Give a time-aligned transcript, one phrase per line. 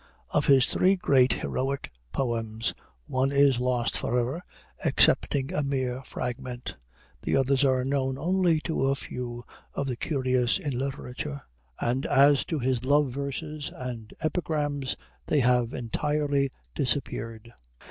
[0.31, 2.73] Of his three great heroic poems
[3.05, 4.41] one is lost forever,
[4.83, 6.75] excepting a mere fragment;
[7.21, 9.45] the others are known only to a few
[9.75, 11.43] of the curious in literature;
[11.79, 14.95] and as to his love verses and epigrams,
[15.27, 17.53] they have entirely disappeared.